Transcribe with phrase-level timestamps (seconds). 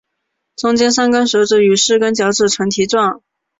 [0.55, 3.21] 中间三跟手指与四个脚趾呈蹄状。